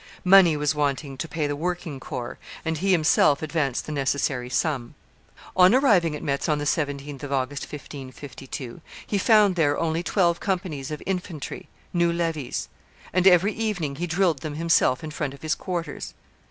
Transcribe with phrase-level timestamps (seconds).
[0.25, 4.95] Money was wanting to pay the working corps; and he himself advanced the necessary sum.
[5.55, 10.39] On arriving at Metz on the 17th of August, 1552, he found there only twelve
[10.39, 12.67] companies of infantry, new levies;
[13.13, 16.15] and every evening he drilled them himself in front of his quarters.